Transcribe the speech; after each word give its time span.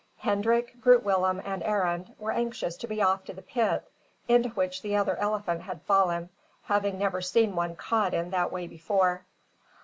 Hendrik, 0.17 0.81
Groot 0.81 1.03
Willem, 1.03 1.39
and 1.45 1.61
Arend, 1.61 2.15
were 2.17 2.31
anxious 2.31 2.75
to 2.77 2.87
be 2.87 3.03
off 3.03 3.23
to 3.25 3.33
the 3.33 3.43
pit, 3.43 3.83
into 4.27 4.49
which 4.49 4.81
the 4.81 4.95
other 4.95 5.15
elephant 5.17 5.61
had 5.61 5.83
fallen, 5.83 6.29
having 6.63 6.97
never 6.97 7.21
seen 7.21 7.55
one 7.55 7.75
caught 7.75 8.15
in 8.15 8.31
that 8.31 8.51
way 8.51 8.65
before. 8.65 9.25